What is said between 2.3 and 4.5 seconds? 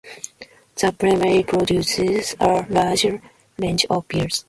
a large range of beers.